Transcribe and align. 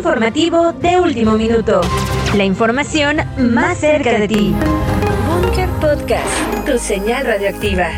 informativo 0.00 0.72
de 0.72 0.98
último 0.98 1.32
minuto. 1.32 1.82
La 2.34 2.42
información 2.42 3.18
más 3.36 3.76
cerca 3.76 4.18
de 4.18 4.28
ti. 4.28 4.54
Bunker 5.28 5.68
Podcast, 5.78 6.64
tu 6.64 6.78
señal 6.78 7.26
radioactiva. 7.26 7.90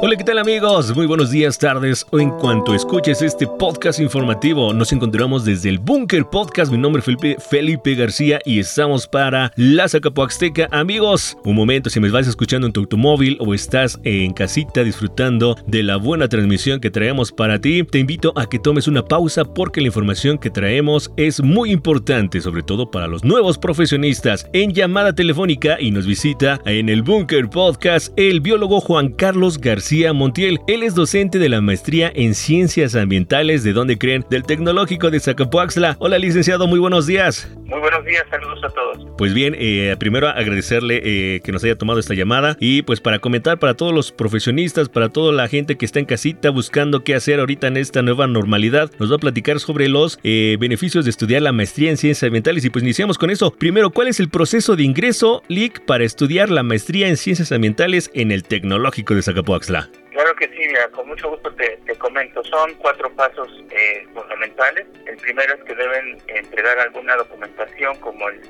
Hola, 0.00 0.14
¿qué 0.14 0.22
tal 0.22 0.38
amigos? 0.38 0.94
Muy 0.94 1.06
buenos 1.06 1.32
días, 1.32 1.58
tardes 1.58 2.06
o 2.12 2.20
en 2.20 2.30
cuanto 2.30 2.72
escuches 2.72 3.20
este 3.20 3.48
podcast 3.48 3.98
informativo, 3.98 4.72
nos 4.72 4.92
encontramos 4.92 5.44
desde 5.44 5.70
el 5.70 5.80
Bunker 5.80 6.24
Podcast. 6.24 6.70
Mi 6.70 6.78
nombre 6.78 7.00
es 7.00 7.04
Felipe, 7.04 7.36
Felipe 7.40 7.96
García 7.96 8.38
y 8.44 8.60
estamos 8.60 9.08
para 9.08 9.52
la 9.56 9.88
Zacapoaxteca. 9.88 10.68
Amigos, 10.70 11.36
un 11.44 11.56
momento, 11.56 11.90
si 11.90 11.98
me 11.98 12.10
vas 12.10 12.28
escuchando 12.28 12.68
en 12.68 12.72
tu 12.72 12.78
automóvil 12.78 13.38
o 13.40 13.54
estás 13.54 13.98
en 14.04 14.34
casita 14.34 14.84
disfrutando 14.84 15.56
de 15.66 15.82
la 15.82 15.96
buena 15.96 16.28
transmisión 16.28 16.78
que 16.78 16.92
traemos 16.92 17.32
para 17.32 17.60
ti, 17.60 17.82
te 17.82 17.98
invito 17.98 18.32
a 18.36 18.48
que 18.48 18.60
tomes 18.60 18.86
una 18.86 19.04
pausa 19.04 19.44
porque 19.44 19.80
la 19.80 19.88
información 19.88 20.38
que 20.38 20.50
traemos 20.50 21.10
es 21.16 21.42
muy 21.42 21.72
importante, 21.72 22.40
sobre 22.40 22.62
todo 22.62 22.88
para 22.88 23.08
los 23.08 23.24
nuevos 23.24 23.58
profesionistas. 23.58 24.48
En 24.52 24.72
llamada 24.72 25.12
telefónica 25.12 25.76
y 25.80 25.90
nos 25.90 26.06
visita 26.06 26.60
en 26.66 26.88
el 26.88 27.02
Bunker 27.02 27.50
Podcast 27.50 28.12
el 28.16 28.40
biólogo 28.40 28.80
Juan 28.80 29.08
Carlos 29.08 29.58
García 29.58 29.87
Montiel. 30.12 30.60
Él 30.66 30.82
es 30.82 30.94
docente 30.94 31.38
de 31.38 31.48
la 31.48 31.62
maestría 31.62 32.12
en 32.14 32.34
Ciencias 32.34 32.94
Ambientales 32.94 33.64
de 33.64 33.72
donde 33.72 33.96
creen 33.96 34.22
del 34.28 34.42
Tecnológico 34.42 35.10
de 35.10 35.18
Zacapuaxla. 35.18 35.96
Hola 35.98 36.18
licenciado, 36.18 36.66
muy 36.66 36.78
buenos 36.78 37.06
días. 37.06 37.50
Muy 37.64 37.80
buenos 37.80 38.04
días, 38.04 38.24
saludos 38.30 38.58
a 38.64 38.68
todos. 38.68 39.06
Pues 39.16 39.32
bien, 39.32 39.56
eh, 39.58 39.96
primero 39.98 40.28
agradecerle 40.28 41.00
eh, 41.02 41.40
que 41.40 41.52
nos 41.52 41.64
haya 41.64 41.76
tomado 41.76 42.00
esta 42.00 42.12
llamada 42.12 42.56
y 42.60 42.82
pues 42.82 43.00
para 43.00 43.18
comentar 43.18 43.58
para 43.58 43.74
todos 43.74 43.94
los 43.94 44.12
profesionistas, 44.12 44.90
para 44.90 45.08
toda 45.08 45.32
la 45.32 45.48
gente 45.48 45.76
que 45.76 45.86
está 45.86 46.00
en 46.00 46.04
casita 46.04 46.50
buscando 46.50 47.02
qué 47.02 47.14
hacer 47.14 47.40
ahorita 47.40 47.68
en 47.68 47.78
esta 47.78 48.02
nueva 48.02 48.26
normalidad, 48.26 48.90
nos 48.98 49.10
va 49.10 49.16
a 49.16 49.20
platicar 49.20 49.58
sobre 49.58 49.88
los 49.88 50.18
eh, 50.22 50.58
beneficios 50.60 51.06
de 51.06 51.10
estudiar 51.10 51.40
la 51.40 51.52
maestría 51.52 51.90
en 51.90 51.96
Ciencias 51.96 52.26
Ambientales 52.26 52.62
y 52.64 52.70
pues 52.70 52.82
iniciamos 52.82 53.16
con 53.16 53.30
eso. 53.30 53.52
Primero, 53.52 53.88
¿cuál 53.88 54.08
es 54.08 54.20
el 54.20 54.28
proceso 54.28 54.76
de 54.76 54.82
ingreso, 54.82 55.42
LIC, 55.48 55.86
para 55.86 56.04
estudiar 56.04 56.50
la 56.50 56.62
maestría 56.62 57.08
en 57.08 57.16
Ciencias 57.16 57.52
Ambientales 57.52 58.10
en 58.12 58.32
el 58.32 58.42
Tecnológico 58.42 59.14
de 59.14 59.22
Zacapuaxla? 59.22 59.77
Claro 60.18 60.34
que 60.34 60.48
sí, 60.48 60.66
mira, 60.66 60.88
con 60.88 61.06
mucho 61.06 61.30
gusto 61.30 61.54
te, 61.54 61.78
comento. 61.96 62.42
Son 62.42 62.74
cuatro 62.78 63.08
pasos 63.14 63.48
eh, 63.70 64.04
fundamentales. 64.12 64.84
El 65.06 65.16
primero 65.18 65.54
es 65.54 65.62
que 65.62 65.76
deben 65.76 66.18
entregar 66.26 66.76
alguna 66.80 67.14
documentación 67.14 67.96
como 68.00 68.28
el, 68.28 68.40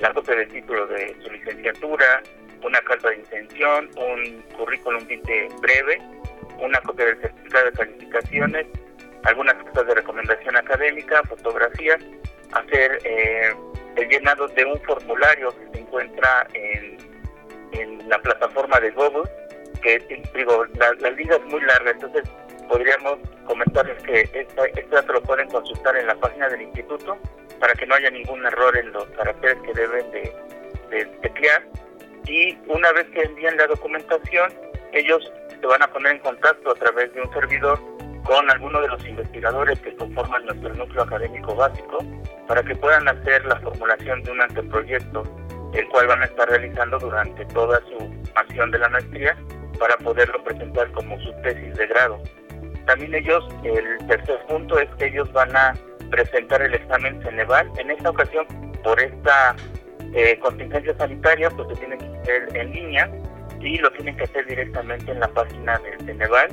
la 0.00 0.12
copia 0.12 0.34
del 0.34 0.48
título 0.48 0.86
de 0.86 1.16
su 1.22 1.32
licenciatura, 1.32 2.22
una 2.62 2.78
carta 2.82 3.08
de 3.08 3.16
intención, 3.16 3.88
un 3.96 4.42
currículum 4.54 5.06
vitae 5.06 5.48
breve, 5.62 5.98
una 6.58 6.78
copia 6.82 7.06
del 7.06 7.18
certificado 7.18 7.70
de 7.70 7.72
calificaciones, 7.72 8.66
algunas 9.22 9.54
cartas 9.54 9.86
de 9.86 9.94
recomendación 9.94 10.56
académica, 10.58 11.22
fotografías, 11.22 12.04
hacer 12.52 12.98
eh, 13.02 13.54
el 13.96 14.08
llenado 14.10 14.46
de 14.48 14.66
un 14.66 14.78
formulario 14.82 15.48
que 15.58 15.70
se 15.72 15.78
encuentra 15.84 16.46
en, 16.52 16.98
en 17.72 18.10
la 18.10 18.18
plataforma 18.18 18.78
de 18.78 18.90
Google 18.90 19.24
que 19.84 20.22
digo, 20.34 20.64
la, 20.78 20.92
la, 20.98 21.10
liga 21.10 21.36
es 21.36 21.44
muy 21.44 21.60
larga, 21.60 21.90
entonces 21.90 22.24
podríamos 22.68 23.18
comentarles 23.44 24.02
que 24.02 24.22
esta, 24.32 24.64
esta 24.64 25.02
lo 25.12 25.22
pueden 25.22 25.48
consultar 25.48 25.94
en 25.96 26.06
la 26.06 26.14
página 26.14 26.48
del 26.48 26.62
instituto 26.62 27.18
para 27.60 27.74
que 27.74 27.86
no 27.86 27.94
haya 27.94 28.10
ningún 28.10 28.44
error 28.46 28.76
en 28.76 28.92
los 28.92 29.04
caracteres 29.10 29.58
que 29.62 29.74
deben 29.74 30.10
de, 30.10 30.32
de. 30.90 31.24
Y 32.26 32.56
una 32.68 32.90
vez 32.92 33.06
que 33.10 33.20
envíen 33.20 33.58
la 33.58 33.66
documentación, 33.66 34.50
ellos 34.92 35.30
se 35.60 35.66
van 35.66 35.82
a 35.82 35.92
poner 35.92 36.12
en 36.12 36.18
contacto 36.20 36.70
a 36.70 36.74
través 36.74 37.12
de 37.12 37.20
un 37.20 37.30
servidor 37.34 37.78
con 38.24 38.50
alguno 38.50 38.80
de 38.80 38.88
los 38.88 39.06
investigadores 39.06 39.78
que 39.80 39.94
conforman 39.96 40.46
nuestro 40.46 40.72
núcleo 40.72 41.02
académico 41.02 41.54
básico 41.54 41.98
para 42.48 42.62
que 42.62 42.74
puedan 42.76 43.06
hacer 43.06 43.44
la 43.44 43.60
formulación 43.60 44.22
de 44.22 44.30
un 44.30 44.40
anteproyecto, 44.40 45.22
el 45.74 45.86
cual 45.88 46.06
van 46.06 46.22
a 46.22 46.24
estar 46.24 46.48
realizando 46.48 46.98
durante 46.98 47.44
toda 47.46 47.78
su 47.80 48.10
acción 48.34 48.70
de 48.70 48.78
la 48.78 48.88
maestría 48.88 49.36
para 49.78 49.96
poderlo 49.98 50.42
presentar 50.44 50.90
como 50.92 51.18
su 51.20 51.32
tesis 51.42 51.74
de 51.74 51.86
grado. 51.86 52.20
También 52.86 53.14
ellos, 53.14 53.44
el 53.64 54.06
tercer 54.06 54.38
punto 54.46 54.78
es 54.78 54.88
que 54.96 55.06
ellos 55.06 55.32
van 55.32 55.56
a 55.56 55.74
presentar 56.10 56.62
el 56.62 56.74
examen 56.74 57.20
Ceneval. 57.22 57.70
En 57.78 57.90
esta 57.90 58.10
ocasión, 58.10 58.46
por 58.82 59.00
esta 59.00 59.56
eh, 60.12 60.38
contingencia 60.40 60.94
sanitaria, 60.96 61.50
pues 61.50 61.68
se 61.68 61.76
tiene 61.76 61.98
que 61.98 62.06
hacer 62.18 62.56
en 62.56 62.72
línea 62.72 63.10
y 63.60 63.78
lo 63.78 63.90
tienen 63.92 64.16
que 64.16 64.24
hacer 64.24 64.46
directamente 64.46 65.10
en 65.10 65.20
la 65.20 65.28
página 65.28 65.78
del 65.78 65.98
Ceneval. 66.04 66.48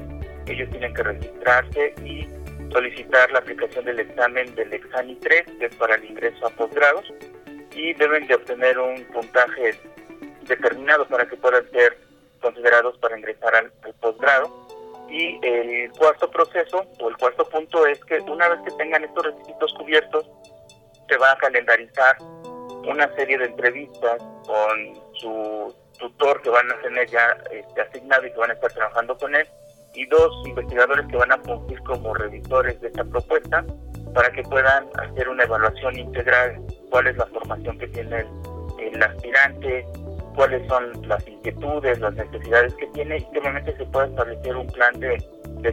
Ellos 0.47 0.69
tienen 0.69 0.93
que 0.93 1.03
registrarse 1.03 1.93
y 2.03 2.27
solicitar 2.71 3.29
la 3.31 3.39
aplicación 3.39 3.85
del 3.85 3.99
examen 3.99 4.55
del 4.55 4.73
Exani 4.73 5.15
3, 5.17 5.43
que 5.59 5.65
es 5.65 5.75
para 5.75 5.95
el 5.95 6.05
ingreso 6.05 6.47
a 6.47 6.49
posgrados, 6.51 7.05
y 7.75 7.93
deben 7.93 8.27
de 8.27 8.35
obtener 8.35 8.79
un 8.79 9.03
puntaje 9.13 9.75
determinado 10.47 11.05
para 11.07 11.27
que 11.27 11.35
puedan 11.35 11.69
ser 11.71 11.97
considerados 12.41 12.97
para 12.97 13.17
ingresar 13.17 13.55
al, 13.55 13.71
posgrado. 13.99 14.67
Y 15.09 15.39
el 15.45 15.91
cuarto 15.91 16.29
proceso 16.31 16.85
o 16.99 17.09
el 17.09 17.17
cuarto 17.17 17.43
punto 17.49 17.85
es 17.85 18.03
que 18.05 18.19
una 18.21 18.47
vez 18.47 18.59
que 18.61 18.71
tengan 18.71 19.03
estos 19.03 19.25
requisitos 19.25 19.73
cubiertos, 19.73 20.29
se 21.09 21.17
va 21.17 21.31
a 21.33 21.37
calendarizar 21.37 22.15
una 22.87 23.13
serie 23.15 23.37
de 23.37 23.45
entrevistas 23.45 24.23
con 24.45 24.93
su 25.15 25.75
tutor 25.99 26.41
que 26.41 26.49
van 26.49 26.71
a 26.71 26.81
tener 26.81 27.07
ya 27.09 27.37
este, 27.51 27.81
asignado 27.81 28.25
y 28.25 28.31
que 28.31 28.37
van 28.37 28.51
a 28.51 28.53
estar 28.53 28.71
trabajando 28.71 29.17
con 29.17 29.35
él, 29.35 29.47
y 29.93 30.05
dos 30.07 30.31
investigadores 30.47 31.05
que 31.07 31.17
van 31.17 31.31
a 31.31 31.37
cumplir 31.41 31.79
como 31.83 32.13
revisores 32.13 32.79
de 32.81 32.87
esta 32.87 33.03
propuesta 33.03 33.65
para 34.13 34.31
que 34.31 34.43
puedan 34.43 34.87
hacer 34.97 35.29
una 35.29 35.43
evaluación 35.43 35.99
integral, 35.99 36.59
cuál 36.89 37.07
es 37.07 37.17
la 37.17 37.25
formación 37.27 37.77
que 37.77 37.87
tiene 37.87 38.25
el 38.79 39.03
aspirante, 39.03 39.85
cuáles 40.33 40.67
son 40.67 41.07
las 41.07 41.27
inquietudes, 41.27 41.99
las 41.99 42.13
necesidades 42.15 42.73
que 42.75 42.87
tiene 42.87 43.17
y 43.17 43.21
que 43.31 43.39
obviamente 43.39 43.75
se 43.77 43.85
puede 43.85 44.07
establecer 44.09 44.55
un 44.55 44.67
plan 44.67 44.99
de, 44.99 45.17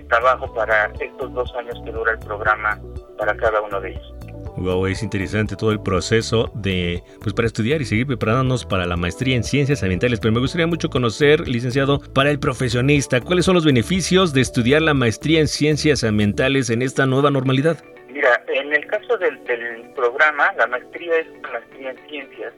trabajo 0.09 0.53
para 0.55 0.93
estos 1.01 1.33
dos 1.33 1.55
años 1.55 1.81
que 1.85 1.91
dura 1.91 2.13
el 2.13 2.19
programa 2.19 2.79
para 3.17 3.35
cada 3.37 3.61
uno 3.63 3.81
de 3.81 3.91
ellos. 3.91 4.15
Wow, 4.57 4.87
es 4.87 5.03
interesante 5.03 5.55
todo 5.55 5.71
el 5.71 5.81
proceso 5.81 6.51
de, 6.55 7.03
pues 7.23 7.33
para 7.33 7.47
estudiar 7.47 7.81
y 7.81 7.85
seguir 7.85 8.07
preparándonos 8.07 8.67
para 8.67 8.87
la 8.87 8.97
maestría 8.97 9.37
en 9.37 9.45
ciencias 9.45 9.83
ambientales, 9.83 10.19
pero 10.21 10.33
me 10.33 10.41
gustaría 10.41 10.67
mucho 10.67 10.91
conocer, 10.91 11.47
licenciado, 11.47 12.01
para 12.13 12.31
el 12.31 12.41
profesionista, 12.41 13.21
¿cuáles 13.21 13.45
son 13.45 13.55
los 13.55 13.65
beneficios 13.65 14.33
de 14.33 14.41
estudiar 14.41 14.83
la 14.83 14.95
maestría 14.95 15.41
en 15.41 15.49
ciencias 15.49 16.03
ambientales 16.03 16.71
en 16.71 16.83
esta 16.83 17.07
nueva 17.07 17.31
normalidad? 17.31 17.79
Mira, 18.11 18.43
en 18.49 18.73
el 18.73 18.85
caso 18.87 19.17
del, 19.17 19.43
del 19.45 19.91
programa, 19.95 20.53
la 20.59 20.67
maestría 20.67 21.19
es 21.19 21.29
una 21.39 21.53
maestría 21.53 21.91
en 21.91 22.09
ciencias 22.09 22.53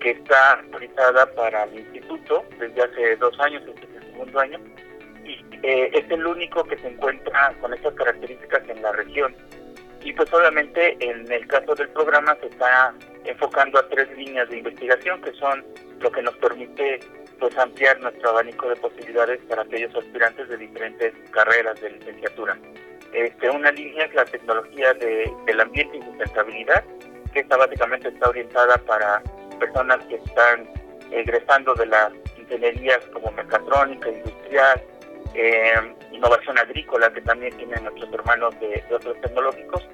que 0.00 0.10
está 0.10 0.60
autorizada 0.60 1.26
para 1.34 1.64
el 1.64 1.80
instituto 1.80 2.44
desde 2.58 2.82
hace 2.82 3.16
dos 3.16 3.38
años, 3.40 3.62
este 3.66 3.86
es 3.86 4.02
el 4.02 4.12
segundo 4.12 4.40
año, 4.40 4.58
y 5.24 5.44
eh, 5.62 5.90
es 5.92 6.10
el 6.10 6.26
único 6.26 6.64
que 6.64 6.78
se 6.78 6.88
encuentra 6.88 7.54
con 7.60 7.74
estas 7.74 7.94
características 7.94 8.68
en 8.68 8.82
la 8.82 8.92
región. 8.92 9.34
Y 10.02 10.12
pues 10.12 10.32
obviamente 10.32 10.96
en 11.00 11.30
el 11.30 11.46
caso 11.48 11.74
del 11.74 11.88
programa 11.90 12.36
se 12.40 12.46
está 12.46 12.94
enfocando 13.24 13.78
a 13.78 13.88
tres 13.88 14.08
líneas 14.16 14.48
de 14.48 14.58
investigación 14.58 15.20
que 15.20 15.32
son 15.32 15.64
lo 16.00 16.10
que 16.10 16.22
nos 16.22 16.36
permite 16.36 17.00
pues 17.38 17.56
ampliar 17.58 18.00
nuestro 18.00 18.30
abanico 18.30 18.68
de 18.68 18.76
posibilidades 18.76 19.40
para 19.48 19.62
aquellos 19.62 19.94
aspirantes 19.94 20.48
de 20.48 20.56
diferentes 20.56 21.12
carreras 21.30 21.80
de 21.80 21.90
licenciatura. 21.90 22.58
Este, 23.12 23.50
una 23.50 23.70
línea 23.72 24.04
es 24.04 24.14
la 24.14 24.24
tecnología 24.24 24.92
de, 24.94 25.30
del 25.46 25.60
ambiente 25.60 25.98
y 25.98 26.02
sustentabilidad, 26.02 26.84
que 27.32 27.40
esta 27.40 27.56
básicamente 27.56 28.08
está 28.08 28.28
orientada 28.28 28.76
para 28.78 29.22
personas 29.58 30.04
que 30.06 30.16
están 30.16 30.68
egresando 31.10 31.74
de 31.74 31.86
las 31.86 32.12
ingenierías 32.38 32.98
como 33.12 33.30
mecatrónica, 33.32 34.08
industrial, 34.08 34.82
eh, 35.34 35.94
innovación 36.12 36.58
agrícola, 36.58 37.12
que 37.12 37.20
también 37.22 37.56
tienen 37.56 37.84
nuestros 37.84 38.12
hermanos 38.12 38.54
de, 38.60 38.82
otros 38.92 39.20
tecnológicos. 39.20 39.86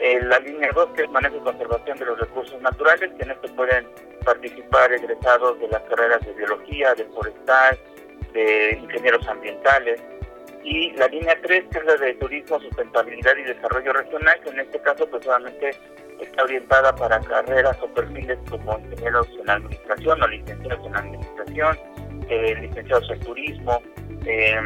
Eh, 0.00 0.20
la 0.22 0.38
línea 0.40 0.70
2, 0.74 0.90
que 0.96 1.04
es 1.04 1.10
manejo 1.10 1.36
y 1.36 1.40
conservación 1.40 1.98
de 1.98 2.04
los 2.06 2.18
recursos 2.18 2.60
naturales, 2.60 3.10
que 3.16 3.22
en 3.22 3.30
esto 3.30 3.54
pueden 3.54 3.86
participar 4.24 4.92
egresados 4.92 5.58
de 5.60 5.68
las 5.68 5.82
carreras 5.82 6.20
de 6.26 6.32
biología, 6.32 6.94
de 6.94 7.04
forestal, 7.06 7.78
de 8.32 8.78
ingenieros 8.80 9.26
ambientales. 9.28 10.00
Y 10.64 10.92
la 10.92 11.06
línea 11.08 11.38
3, 11.42 11.64
que 11.70 11.78
es 11.78 11.84
la 11.84 11.96
de 11.96 12.14
turismo, 12.14 12.58
sustentabilidad 12.58 13.36
y 13.36 13.42
desarrollo 13.44 13.92
regional, 13.92 14.40
que 14.42 14.50
en 14.50 14.60
este 14.60 14.80
caso 14.80 15.06
pues 15.08 15.22
solamente 15.24 15.70
está 16.24 16.44
orientada 16.44 16.94
para 16.94 17.20
carreras 17.20 17.76
o 17.82 17.86
perfiles 17.94 18.38
como 18.50 18.78
ingenieros 18.78 19.28
en 19.40 19.50
administración 19.50 20.22
o 20.22 20.28
licenciados 20.28 20.86
en 20.86 20.96
administración, 20.96 21.78
eh, 22.28 22.54
licenciados 22.60 23.10
en 23.10 23.20
turismo, 23.20 23.82
eh, 24.26 24.56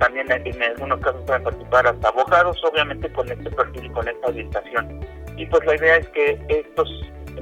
también 0.00 0.30
en, 0.30 0.62
algunos 0.62 1.00
casos 1.00 1.22
pueden 1.26 1.42
participar 1.42 1.86
hasta 1.86 2.08
abogados, 2.08 2.62
obviamente 2.64 3.10
con 3.12 3.30
este 3.30 3.50
perfil 3.50 3.86
y 3.86 3.90
con 3.90 4.08
esta 4.08 4.26
orientación. 4.26 5.00
Y 5.36 5.46
pues 5.46 5.64
la 5.66 5.76
idea 5.76 5.96
es 5.96 6.08
que 6.08 6.38
estos 6.48 6.88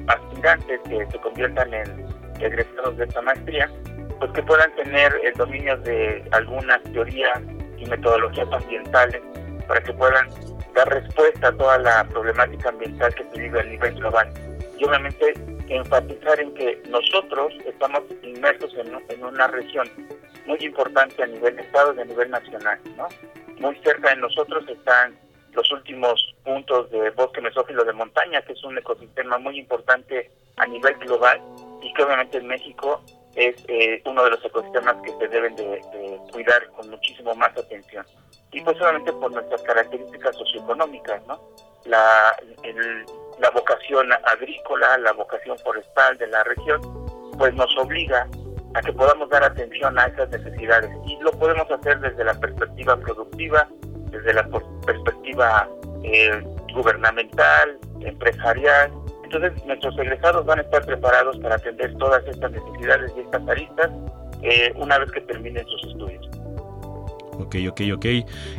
aspirantes 0.07 0.81
que 0.89 1.07
se 1.11 1.19
conviertan 1.19 1.73
en 1.75 2.07
egresados 2.41 2.97
de 2.97 3.05
esta 3.05 3.23
maestría, 3.23 3.71
pues 4.19 4.31
que 4.33 4.43
puedan 4.43 4.75
tener 4.77 5.13
el 5.25 5.33
dominio 5.35 5.77
de 5.79 6.25
algunas 6.33 6.83
teorías 6.85 7.41
y 7.79 7.87
metodologías 7.87 8.49
ambientales 8.53 9.23
para 9.67 9.81
que 9.83 9.93
puedan 9.93 10.29
dar 10.75 10.89
respuesta 10.89 11.49
a 11.49 11.53
toda 11.53 11.79
la 11.79 12.05
problemática 12.09 12.69
ambiental 12.69 13.15
que 13.15 13.25
se 13.25 13.41
vive 13.41 13.61
a 13.61 13.65
nivel 13.65 13.95
global. 13.95 14.33
Y 14.79 14.85
obviamente 14.85 15.35
enfatizar 15.69 16.41
en 16.41 16.53
que 16.55 16.83
nosotros 16.89 17.53
estamos 17.65 18.03
inmersos 18.23 18.73
en, 18.77 19.25
una 19.25 19.47
región 19.49 19.89
muy 20.47 20.59
importante 20.61 21.23
a 21.23 21.27
nivel 21.27 21.57
de 21.57 21.63
Estado 21.63 21.95
y 21.95 22.01
a 22.01 22.05
nivel 22.05 22.31
nacional. 22.31 22.79
¿no? 22.97 23.09
Muy 23.59 23.77
cerca 23.83 24.11
de 24.11 24.17
nosotros 24.17 24.69
están 24.69 25.17
los 25.53 25.71
últimos 25.73 26.35
puntos 26.45 26.91
de 26.91 27.11
bosque 27.11 27.41
mesófilo 27.41 27.85
de 27.85 27.93
montaña, 27.93 28.43
que 28.43 28.53
es 28.53 28.65
un 28.65 28.77
ecosistema 28.79 29.39
muy 29.39 29.59
importante 29.59 30.31
a 30.57 30.67
nivel 30.67 30.95
global 30.97 31.41
y 31.83 31.93
que 31.95 32.03
obviamente 32.03 32.39
en 32.39 32.47
México 32.47 33.03
es 33.35 33.57
eh, 33.69 34.03
uno 34.05 34.25
de 34.25 34.31
los 34.31 34.45
ecosistemas 34.45 34.97
que 35.03 35.13
se 35.19 35.29
deben 35.29 35.57
de, 35.57 35.81
cuidar 36.33 36.67
con 36.77 36.91
muchísimo 36.91 37.35
más 37.35 37.57
atención. 37.57 38.05
Y 38.53 38.61
pues 38.61 38.77
obviamente 38.81 39.13
por 39.13 39.33
nuestras 39.33 39.63
características 39.63 40.37
socioeconómicas, 40.37 41.27
¿no? 41.27 41.41
La, 41.87 42.37
la 43.41 43.51
vocación 43.51 44.13
agrícola, 44.13 44.99
la 44.99 45.13
vocación 45.13 45.59
forestal 45.59 46.19
de 46.19 46.27
la 46.27 46.45
región, 46.45 46.81
pues 47.39 47.55
nos 47.55 47.75
obliga 47.79 48.29
a 48.75 48.81
que 48.81 48.93
podamos 48.93 49.29
dar 49.31 49.43
atención 49.43 49.99
a 49.99 50.07
esas 50.07 50.29
necesidades. 50.31 50.91
Y 51.07 51.17
lo 51.23 51.33
podemos 51.33 51.71
hacer 51.71 51.99
desde 52.01 52.25
la 52.25 52.35
perspectiva 52.35 52.97
productiva, 52.97 53.69
desde 54.11 54.35
la 54.35 54.49
perspectiva 54.87 55.69
eh, 56.03 56.43
gubernamental, 56.75 57.79
empresarial. 58.01 58.93
Entonces, 59.33 59.65
nuestros 59.65 59.99
egresados 59.99 60.45
van 60.45 60.59
a 60.59 60.63
estar 60.63 60.85
preparados 60.85 61.39
para 61.39 61.55
atender 61.55 61.95
todas 61.97 62.23
estas 62.27 62.53
necesidades 62.53 63.13
y 63.17 63.21
estas 63.21 63.49
aristas 63.49 63.91
eh, 64.43 64.71
una 64.77 64.99
vez 64.99 65.11
que 65.11 65.23
terminen 65.23 65.65
sus 65.65 65.91
estudios. 65.91 66.29
Ok, 67.39 67.57
ok, 67.71 67.81
ok. 67.95 68.07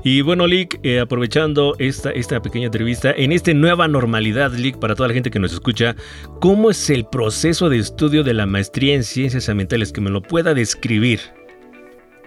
Y 0.03 0.21
bueno, 0.23 0.47
Lick, 0.47 0.79
eh, 0.81 0.99
aprovechando 0.99 1.75
esta, 1.77 2.09
esta 2.09 2.41
pequeña 2.41 2.65
entrevista, 2.65 3.13
en 3.15 3.31
esta 3.31 3.53
nueva 3.53 3.87
normalidad, 3.87 4.51
Lick, 4.53 4.79
para 4.79 4.95
toda 4.95 5.09
la 5.09 5.13
gente 5.13 5.29
que 5.29 5.37
nos 5.37 5.53
escucha, 5.53 5.95
¿cómo 6.41 6.71
es 6.71 6.89
el 6.89 7.05
proceso 7.05 7.69
de 7.69 7.77
estudio 7.77 8.23
de 8.23 8.33
la 8.33 8.47
maestría 8.47 8.95
en 8.95 9.03
ciencias 9.03 9.49
ambientales? 9.49 9.93
Que 9.93 10.01
me 10.01 10.09
lo 10.09 10.23
pueda 10.23 10.55
describir. 10.55 11.19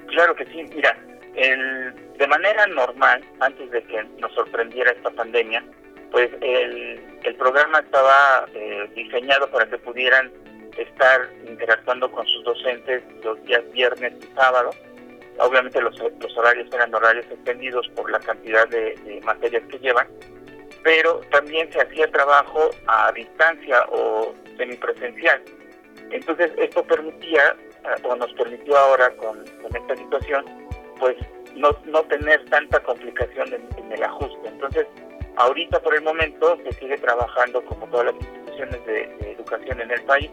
Claro 0.06 0.36
que 0.36 0.44
sí, 0.46 0.62
mira, 0.72 0.96
de 1.34 2.26
manera 2.28 2.64
normal, 2.68 3.24
antes 3.40 3.68
de 3.72 3.82
que 3.82 4.04
nos 4.20 4.32
sorprendiera 4.34 4.92
esta 4.92 5.10
pandemia, 5.10 5.64
pues 6.16 6.30
el, 6.40 6.98
el 7.24 7.34
programa 7.34 7.80
estaba 7.80 8.46
eh, 8.54 8.88
diseñado 8.94 9.50
para 9.50 9.68
que 9.68 9.76
pudieran 9.76 10.32
estar 10.78 11.28
interactuando 11.46 12.10
con 12.10 12.26
sus 12.26 12.42
docentes 12.42 13.02
los 13.22 13.42
días 13.44 13.62
viernes 13.72 14.14
y 14.22 14.34
sábado 14.34 14.70
Obviamente 15.38 15.80
los, 15.82 15.98
los 15.98 16.38
horarios 16.38 16.72
eran 16.72 16.94
horarios 16.94 17.26
extendidos 17.26 17.86
por 17.94 18.10
la 18.10 18.18
cantidad 18.20 18.66
de, 18.68 19.20
materias 19.24 19.62
que 19.70 19.78
llevan, 19.78 20.08
pero 20.82 21.20
también 21.30 21.70
se 21.72 21.82
hacía 21.82 22.10
trabajo 22.10 22.70
a 22.86 23.12
distancia 23.12 23.84
o 23.90 24.34
semipresencial. 24.56 25.42
Entonces 26.10 26.50
esto 26.56 26.82
permitía, 26.84 27.54
eh, 27.84 28.02
o 28.04 28.16
nos 28.16 28.32
permitió 28.32 28.78
ahora 28.78 29.10
con, 29.16 29.44
esta 29.44 29.96
situación, 29.96 30.46
pues 30.98 31.16
no, 31.54 31.76
no 31.84 32.02
tener 32.04 32.42
tanta 32.46 32.80
complicación 32.80 33.52
en, 33.52 33.92
el 33.92 34.02
ajuste. 34.02 34.48
Entonces, 34.48 34.86
ahorita 35.36 35.80
por 35.80 35.94
el 35.94 36.02
momento 36.02 36.58
se 36.64 36.72
sigue 36.72 36.98
trabajando 36.98 37.64
como 37.64 37.86
todas 37.88 38.06
las 38.06 38.14
instituciones 38.14 38.86
de, 38.86 39.32
educación 39.32 39.80
en 39.80 39.90
el 39.90 40.02
país, 40.02 40.30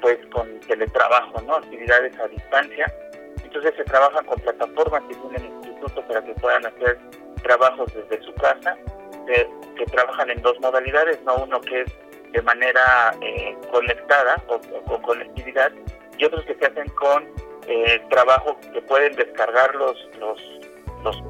pues 0.00 0.18
con 0.32 0.60
teletrabajo, 0.60 1.40
¿no? 1.42 1.56
Actividades 1.56 2.18
a 2.18 2.28
distancia 2.28 2.86
entonces 3.54 3.74
se 3.76 3.84
trabajan 3.84 4.24
con 4.24 4.40
plataformas 4.40 5.02
que 5.08 5.14
tiene 5.14 5.36
el 5.36 5.44
instituto 5.44 6.02
para 6.06 6.24
que 6.24 6.32
puedan 6.34 6.64
hacer 6.64 6.98
trabajos 7.42 7.92
desde 7.92 8.24
su 8.24 8.32
casa, 8.34 8.76
que 9.26 9.86
trabajan 9.86 10.30
en 10.30 10.40
dos 10.40 10.58
modalidades, 10.60 11.20
no 11.24 11.36
uno 11.36 11.60
que 11.60 11.82
es 11.82 11.92
de 12.32 12.40
manera 12.40 13.14
eh, 13.20 13.54
conectada 13.70 14.42
o, 14.48 14.58
con 14.84 15.02
conectividad 15.02 15.70
y 16.16 16.24
otros 16.24 16.46
que 16.46 16.54
se 16.54 16.64
hacen 16.64 16.88
con 16.94 17.28
eh, 17.66 18.00
trabajo 18.08 18.58
que 18.72 18.80
pueden 18.82 19.14
descargar 19.16 19.74
los, 19.74 19.98
los, 20.18 21.22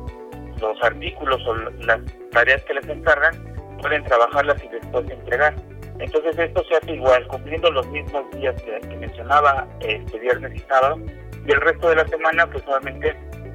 los 0.62 0.82
artículos 0.82 1.41
o 1.47 1.55
las 1.55 2.00
tareas 2.31 2.62
que 2.62 2.75
les 2.75 2.88
encargan, 2.88 3.35
pueden 3.81 4.05
trabajarlas 4.05 4.62
y 4.64 4.69
después 4.69 5.11
entregar. 5.11 5.55
Entonces 5.99 6.38
esto 6.38 6.64
se 6.64 6.76
hace 6.76 6.93
igual, 6.93 7.26
cumpliendo 7.29 7.70
los 7.70 7.87
mismos 7.88 8.31
días 8.32 8.61
que, 8.62 8.81
mencionaba 8.97 9.67
este 9.81 10.19
viernes 10.19 10.55
y 10.55 10.59
sábado, 10.61 10.99
y 11.47 11.53
el 11.53 11.61
resto 11.61 11.91
de 11.91 11.97
la 11.97 12.06
semana 12.06 12.47
pues 12.47 12.64
solamente 12.64 13.14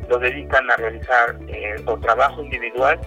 lo 0.09 0.19
dedican 0.19 0.69
a 0.69 0.75
realizar 0.75 1.37
eh, 1.47 1.75
o 1.85 1.97
trabajo 1.97 2.43
individual 2.43 2.99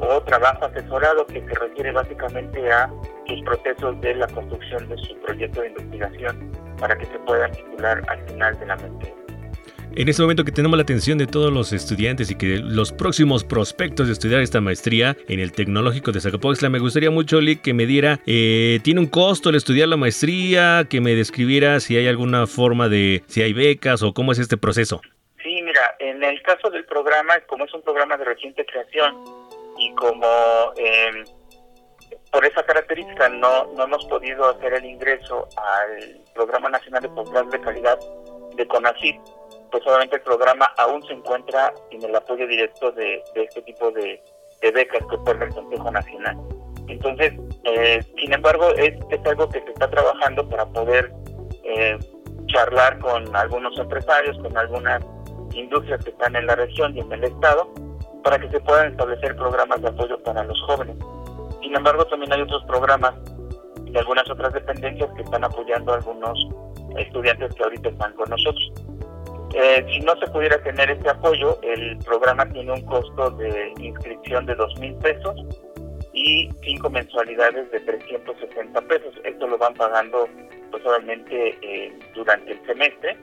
o 0.00 0.20
trabajo 0.22 0.66
asesorado 0.66 1.26
que 1.26 1.40
se 1.40 1.54
refiere 1.54 1.92
básicamente 1.92 2.72
a 2.72 2.88
sus 3.26 3.42
procesos 3.42 4.00
de 4.00 4.14
la 4.14 4.26
construcción 4.28 4.88
de 4.88 4.96
su 4.98 5.16
proyecto 5.20 5.60
de 5.60 5.68
investigación 5.68 6.52
para 6.78 6.96
que 6.96 7.06
se 7.06 7.18
puedan 7.20 7.50
titular 7.52 8.02
al 8.08 8.28
final 8.28 8.58
de 8.58 8.66
la 8.66 8.76
maestría. 8.76 9.17
En 9.96 10.08
este 10.08 10.22
momento 10.22 10.44
que 10.44 10.52
tenemos 10.52 10.76
la 10.76 10.82
atención 10.82 11.18
de 11.18 11.26
todos 11.26 11.52
los 11.52 11.72
estudiantes 11.72 12.30
y 12.30 12.36
que 12.36 12.58
los 12.58 12.92
próximos 12.92 13.42
prospectos 13.44 14.06
de 14.06 14.12
estudiar 14.12 14.40
esta 14.40 14.60
maestría 14.60 15.16
en 15.28 15.40
el 15.40 15.52
Tecnológico 15.52 16.12
de 16.12 16.20
Zacapoxtla, 16.20 16.68
me 16.68 16.78
gustaría 16.78 17.10
mucho, 17.10 17.40
Lick, 17.40 17.62
que 17.62 17.74
me 17.74 17.86
diera, 17.86 18.20
eh, 18.26 18.78
¿tiene 18.84 19.00
un 19.00 19.08
costo 19.08 19.50
el 19.50 19.56
estudiar 19.56 19.88
la 19.88 19.96
maestría? 19.96 20.86
Que 20.88 21.00
me 21.00 21.14
describiera 21.14 21.80
si 21.80 21.96
hay 21.96 22.06
alguna 22.06 22.46
forma 22.46 22.88
de, 22.88 23.24
si 23.26 23.42
hay 23.42 23.52
becas 23.52 24.02
o 24.02 24.12
cómo 24.12 24.32
es 24.32 24.38
este 24.38 24.56
proceso. 24.56 25.00
Sí, 25.42 25.62
mira, 25.62 25.96
en 25.98 26.22
el 26.22 26.40
caso 26.42 26.70
del 26.70 26.84
programa, 26.84 27.34
como 27.46 27.64
es 27.64 27.74
un 27.74 27.82
programa 27.82 28.16
de 28.16 28.24
reciente 28.24 28.64
creación 28.66 29.14
y 29.78 29.94
como 29.94 30.72
em, 30.76 31.24
por 32.30 32.44
esa 32.44 32.62
característica 32.62 33.28
no, 33.28 33.72
no 33.74 33.84
hemos 33.84 34.04
podido 34.06 34.48
hacer 34.48 34.74
el 34.74 34.84
ingreso 34.84 35.48
al 35.56 36.20
Programa 36.34 36.68
Nacional 36.68 37.02
de 37.02 37.08
Posgrado 37.08 37.48
de 37.50 37.60
Calidad 37.60 37.98
de 38.56 38.66
CONACYT, 38.66 39.16
pues 39.70 39.86
obviamente 39.86 40.16
el 40.16 40.22
programa 40.22 40.66
aún 40.78 41.02
se 41.06 41.12
encuentra 41.12 41.72
en 41.90 42.02
el 42.02 42.14
apoyo 42.14 42.46
directo 42.46 42.92
de, 42.92 43.22
este 43.34 43.62
tipo 43.62 43.90
de, 43.90 44.22
becas 44.60 45.02
que 45.08 45.14
otorga 45.16 45.44
el 45.44 45.54
Consejo 45.54 45.90
Nacional. 45.90 46.36
Entonces, 46.88 47.32
eh, 47.64 48.02
sin 48.16 48.32
embargo, 48.32 48.70
es, 48.70 48.94
es, 49.10 49.26
algo 49.26 49.48
que 49.48 49.60
se 49.60 49.70
está 49.70 49.88
trabajando 49.90 50.48
para 50.48 50.66
poder 50.66 51.12
eh, 51.64 51.98
charlar 52.46 52.98
con 52.98 53.34
algunos 53.36 53.78
empresarios, 53.78 54.38
con 54.38 54.56
algunas 54.56 55.02
industrias 55.52 56.02
que 56.04 56.10
están 56.10 56.34
en 56.36 56.46
la 56.46 56.56
región 56.56 56.96
y 56.96 57.00
en 57.00 57.12
el 57.12 57.24
estado, 57.24 57.72
para 58.24 58.38
que 58.38 58.48
se 58.50 58.60
puedan 58.60 58.92
establecer 58.92 59.36
programas 59.36 59.80
de 59.82 59.88
apoyo 59.88 60.22
para 60.22 60.42
los 60.44 60.60
jóvenes. 60.62 60.96
Sin 61.62 61.74
embargo, 61.74 62.06
también 62.06 62.32
hay 62.32 62.42
otros 62.42 62.64
programas 62.64 63.14
de 63.92 63.98
algunas 63.98 64.28
otras 64.30 64.52
dependencias 64.52 65.10
que 65.14 65.22
están 65.22 65.44
apoyando 65.44 65.92
a 65.92 65.96
algunos 65.96 66.38
estudiantes 66.96 67.54
que 67.54 67.62
ahorita 67.62 67.88
están 67.90 68.12
con 68.14 68.28
nosotros. 68.30 68.72
Eh, 69.54 69.86
si 69.90 70.00
no 70.00 70.14
se 70.16 70.26
pudiera 70.26 70.62
tener 70.62 70.90
este 70.90 71.08
apoyo, 71.08 71.58
el 71.62 71.96
programa 71.98 72.46
tiene 72.52 72.72
un 72.72 72.82
costo 72.82 73.30
de 73.32 73.72
inscripción 73.78 74.44
de 74.46 74.54
dos 74.54 74.78
mil 74.78 74.94
pesos 74.96 75.34
y 76.12 76.50
cinco 76.62 76.90
mensualidades 76.90 77.70
de 77.70 77.80
360 77.80 78.80
pesos. 78.82 79.14
Esto 79.24 79.46
lo 79.46 79.56
van 79.56 79.74
pagando 79.74 80.28
pues 80.70 80.82
eh, 81.30 81.98
durante 82.14 82.52
el 82.52 82.66
semestre 82.66 83.16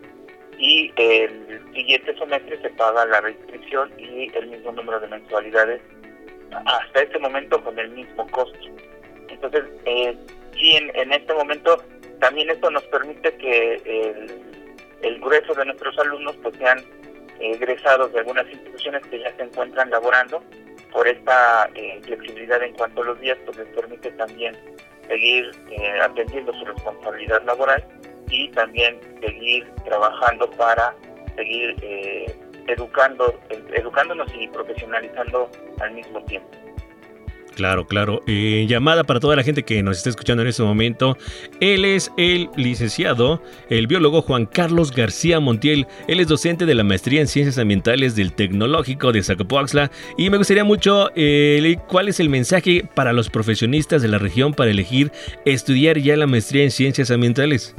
y 0.57 0.91
el 0.95 1.61
siguiente 1.73 2.17
semestre 2.17 2.59
se 2.61 2.69
paga 2.71 3.05
la 3.05 3.21
reinscripción 3.21 3.91
y 3.99 4.31
el 4.35 4.47
mismo 4.47 4.71
número 4.71 4.99
de 4.99 5.07
mensualidades 5.07 5.81
hasta 6.51 7.01
este 7.01 7.19
momento 7.19 7.63
con 7.63 7.77
el 7.77 7.89
mismo 7.91 8.25
costo. 8.31 8.67
Entonces, 9.27 9.63
eh, 9.85 10.17
sí, 10.53 10.75
en, 10.75 10.95
en 10.95 11.11
este 11.11 11.33
momento 11.33 11.83
también 12.19 12.49
esto 12.49 12.71
nos 12.71 12.83
permite 12.83 13.35
que 13.35 13.75
el 13.85 14.54
el 15.01 15.19
grueso 15.19 15.53
de 15.53 15.65
nuestros 15.65 15.97
alumnos 15.99 16.35
pues 16.41 16.55
sean 16.57 16.83
egresados 17.39 18.11
de 18.13 18.19
algunas 18.19 18.47
instituciones 18.49 19.05
que 19.07 19.19
ya 19.19 19.35
se 19.35 19.43
encuentran 19.43 19.89
laborando 19.89 20.41
por 20.91 21.07
esta 21.07 21.69
eh, 21.75 21.99
flexibilidad 22.03 22.61
en 22.63 22.73
cuanto 22.73 23.01
a 23.01 23.05
los 23.05 23.19
días 23.19 23.37
pues 23.45 23.57
les 23.57 23.67
permite 23.67 24.11
también 24.11 24.55
seguir 25.07 25.51
eh, 25.69 25.99
atendiendo 26.01 26.53
su 26.53 26.65
responsabilidad 26.65 27.43
laboral 27.43 27.83
y 28.29 28.49
también 28.51 28.99
seguir 29.19 29.67
trabajando 29.83 30.49
para 30.51 30.95
seguir 31.35 31.75
eh, 31.81 32.25
educando 32.67 33.39
educándonos 33.73 34.27
y 34.39 34.47
profesionalizando 34.47 35.49
al 35.79 35.91
mismo 35.91 36.23
tiempo. 36.23 36.49
Claro, 37.55 37.87
claro. 37.87 38.21
Eh, 38.27 38.65
llamada 38.67 39.05
para 39.05 39.21
toda 39.21 39.35
la 39.35 39.43
gente 39.43 39.63
que 39.63 39.81
nos 39.81 39.97
está 39.97 40.09
escuchando 40.09 40.43
en 40.43 40.49
este 40.49 40.61
momento. 40.61 41.17
Él 41.61 41.85
es 41.85 42.11
el 42.17 42.49
licenciado, 42.57 43.41
el 43.69 43.87
biólogo 43.87 44.21
Juan 44.21 44.45
Carlos 44.45 44.91
García 44.91 45.39
Montiel. 45.39 45.87
Él 46.07 46.19
es 46.19 46.27
docente 46.27 46.65
de 46.65 46.75
la 46.75 46.83
maestría 46.83 47.21
en 47.21 47.27
Ciencias 47.27 47.57
Ambientales 47.57 48.15
del 48.15 48.33
Tecnológico 48.33 49.13
de 49.13 49.23
Zacapoaxla. 49.23 49.89
Y 50.17 50.29
me 50.29 50.37
gustaría 50.37 50.65
mucho, 50.65 51.11
eh, 51.15 51.77
¿cuál 51.87 52.09
es 52.09 52.19
el 52.19 52.29
mensaje 52.29 52.85
para 52.93 53.13
los 53.13 53.29
profesionistas 53.29 54.01
de 54.01 54.09
la 54.09 54.17
región 54.17 54.53
para 54.53 54.71
elegir 54.71 55.11
estudiar 55.45 55.97
ya 55.97 56.17
la 56.17 56.27
maestría 56.27 56.63
en 56.63 56.71
Ciencias 56.71 57.09
Ambientales? 57.09 57.73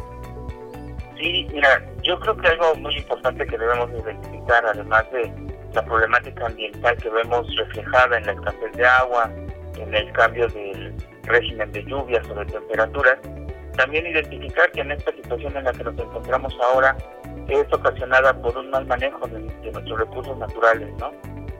Sí, 1.18 1.46
mira, 1.52 1.84
yo 2.02 2.18
creo 2.20 2.36
que 2.36 2.48
algo 2.48 2.74
muy 2.76 2.96
importante 2.96 3.46
que 3.46 3.58
debemos 3.58 3.90
identificar, 3.90 4.64
además 4.64 5.04
de 5.12 5.30
la 5.74 5.84
problemática 5.84 6.46
ambiental 6.46 6.96
que 6.96 7.10
vemos 7.10 7.46
reflejada 7.56 8.18
en 8.18 8.26
la 8.26 8.32
escasez 8.32 8.72
de 8.72 8.86
agua, 8.86 9.30
en 9.78 9.94
el 9.94 10.12
cambio 10.12 10.48
del 10.48 10.94
régimen 11.24 11.70
de 11.72 11.84
lluvias 11.84 12.28
o 12.30 12.34
de 12.34 12.46
temperaturas, 12.46 13.18
también 13.76 14.06
identificar 14.06 14.70
que 14.72 14.80
en 14.80 14.92
esta 14.92 15.12
situación 15.12 15.56
en 15.56 15.64
la 15.64 15.72
que 15.72 15.84
nos 15.84 15.98
encontramos 15.98 16.56
ahora 16.62 16.96
es 17.48 17.72
ocasionada 17.72 18.34
por 18.40 18.56
un 18.56 18.70
mal 18.70 18.86
manejo 18.86 19.26
de, 19.28 19.38
nuestros 19.38 19.98
recursos 19.98 20.36
naturales, 20.38 20.88
¿no? 20.98 21.12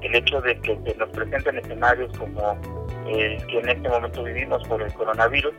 El 0.03 0.15
hecho 0.15 0.41
de 0.41 0.59
que 0.61 0.79
se 0.85 0.95
nos 0.97 1.09
presenten 1.11 1.59
escenarios 1.59 2.17
como 2.19 2.59
el 3.07 3.47
que 3.47 3.59
en 3.61 3.69
este 3.69 3.89
momento 3.89 4.23
vivimos 4.25 4.67
por 4.67 4.83
el 4.83 4.93
coronavirus, 4.95 5.55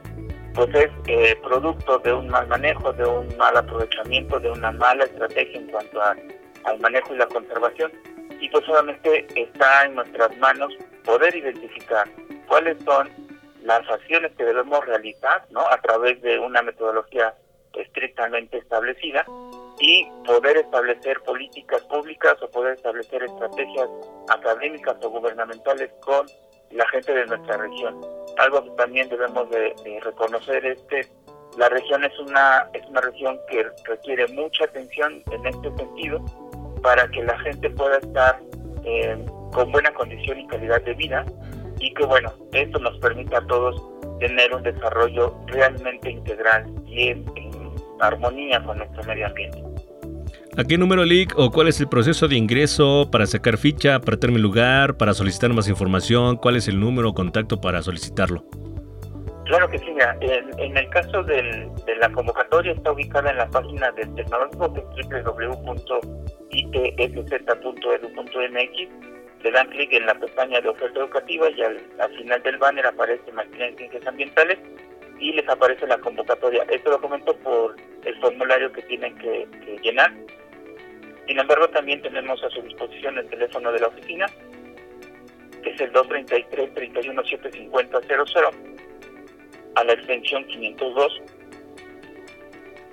pues 0.53 0.69
es 0.73 0.89
eh, 1.07 1.35
producto 1.43 1.99
de 1.99 2.13
un 2.13 2.27
mal 2.27 2.47
manejo, 2.47 2.91
de 2.93 3.05
un 3.05 3.37
mal 3.37 3.55
aprovechamiento, 3.55 4.39
de 4.39 4.51
una 4.51 4.71
mala 4.71 5.05
estrategia 5.05 5.59
en 5.59 5.67
cuanto 5.67 6.01
al 6.01 6.79
manejo 6.79 7.13
y 7.13 7.17
la 7.17 7.27
conservación. 7.27 7.91
Y 8.39 8.49
pues 8.49 8.65
solamente 8.65 9.27
está 9.35 9.85
en 9.85 9.95
nuestras 9.95 10.35
manos 10.37 10.73
poder 11.03 11.35
identificar 11.35 12.07
cuáles 12.47 12.77
son 12.83 13.09
las 13.63 13.87
acciones 13.89 14.31
que 14.37 14.45
debemos 14.45 14.85
realizar 14.85 15.45
¿no? 15.49 15.61
a 15.61 15.79
través 15.81 16.21
de 16.21 16.39
una 16.39 16.61
metodología 16.61 17.33
estrictamente 17.73 18.57
establecida 18.57 19.25
y 19.79 20.07
poder 20.25 20.57
establecer 20.57 21.19
políticas 21.21 21.81
públicas 21.83 22.35
o 22.41 22.49
poder 22.49 22.75
establecer 22.75 23.23
estrategias 23.23 23.89
académicas 24.29 24.95
o 25.03 25.09
gubernamentales 25.09 25.91
con 26.01 26.25
la 26.71 26.87
gente 26.89 27.13
de 27.13 27.25
nuestra 27.25 27.57
región. 27.57 28.01
Algo 28.39 28.63
que 28.63 28.71
también 28.71 29.07
debemos 29.09 29.49
de, 29.49 29.73
reconocer 30.01 30.65
es 30.65 30.81
que 30.83 31.01
la 31.57 31.69
región 31.69 32.03
es 32.03 32.17
una, 32.19 32.67
es 32.73 32.85
una 32.87 33.01
región 33.01 33.39
que 33.49 33.65
requiere 33.85 34.27
mucha 34.29 34.65
atención 34.65 35.23
en 35.31 35.45
este 35.45 35.75
sentido 35.75 36.23
para 36.81 37.07
que 37.09 37.23
la 37.23 37.37
gente 37.39 37.69
pueda 37.71 37.97
estar 37.97 38.39
eh, 38.83 39.25
con 39.53 39.71
buena 39.71 39.91
condición 39.93 40.39
y 40.39 40.47
calidad 40.47 40.81
de 40.81 40.93
vida 40.93 41.25
y 41.79 41.93
que 41.93 42.05
bueno, 42.05 42.31
esto 42.53 42.79
nos 42.79 42.97
permite 42.99 43.35
a 43.35 43.41
todos 43.47 43.81
tener 44.19 44.53
un 44.53 44.63
desarrollo 44.63 45.35
realmente 45.47 46.11
integral 46.11 46.65
y 46.85 47.09
en, 47.09 47.25
armonía 47.99 48.63
con 48.63 48.77
nuestro 48.77 49.03
medio 49.03 49.27
ambiente. 49.27 49.63
¿A 50.57 50.63
qué 50.63 50.77
número 50.77 51.03
LIC 51.05 51.33
o 51.37 51.51
cuál 51.51 51.67
es 51.67 51.79
el 51.79 51.87
proceso 51.87 52.27
de 52.27 52.35
ingreso 52.35 53.09
para 53.11 53.25
sacar 53.27 53.57
ficha, 53.57 53.99
para 53.99 54.17
tener 54.17 54.39
lugar, 54.39 54.97
para 54.97 55.13
solicitar 55.13 55.51
más 55.53 55.67
información? 55.67 56.37
¿Cuál 56.37 56.55
es 56.55 56.67
el 56.67 56.79
número 56.79 57.09
o 57.09 57.13
contacto 57.13 57.61
para 57.61 57.81
solicitarlo? 57.81 58.43
Claro 59.45 59.69
que 59.69 59.79
sí, 59.79 59.85
mira, 59.93 60.17
en, 60.19 60.77
el 60.77 60.89
caso 60.89 61.23
de 61.23 61.69
la 61.99 62.11
convocatoria 62.11 62.73
está 62.73 62.91
ubicada 62.91 63.31
en 63.31 63.37
la 63.37 63.49
página 63.49 63.91
del 63.93 64.13
tecnológico 64.15 64.73
que 64.73 64.81
es 64.99 65.07
le 69.43 69.51
dan 69.51 69.69
clic 69.69 69.93
en 69.93 70.05
la 70.05 70.15
pestaña 70.15 70.61
de 70.61 70.69
oferta 70.69 70.99
educativa 70.99 71.49
y 71.49 71.61
al, 71.61 71.79
final 72.17 72.41
del 72.43 72.57
banner 72.57 72.85
aparece 72.87 73.31
Maestría 73.31 73.67
en 73.67 73.77
Ciencias 73.77 74.07
Ambientales 74.07 74.57
y 75.19 75.33
les 75.33 75.47
aparece 75.47 75.85
la 75.87 75.97
convocatoria. 75.97 76.63
Este 76.69 76.89
documento 76.89 77.35
por 77.37 77.75
el 78.03 78.19
formulario 78.19 78.71
que 78.71 78.81
tienen 78.83 79.17
que, 79.17 79.47
llenar. 79.81 80.13
Sin 81.27 81.39
embargo, 81.39 81.67
también 81.69 82.01
tenemos 82.01 82.43
a 82.43 82.49
su 82.49 82.61
disposición 82.61 83.17
el 83.17 83.27
teléfono 83.29 83.71
de 83.71 83.79
la 83.79 83.87
oficina, 83.87 84.27
que 85.61 85.71
es 85.71 85.81
el 85.81 85.91
233 85.91 86.73
3175000 86.73 88.51
a 89.75 89.83
la 89.83 89.93
extensión 89.93 90.45
502. 90.45 91.21